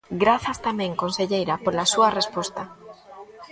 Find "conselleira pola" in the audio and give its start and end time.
1.03-1.89